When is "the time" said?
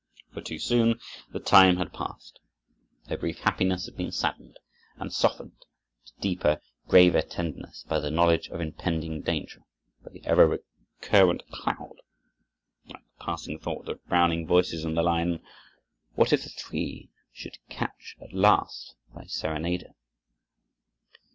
1.31-1.77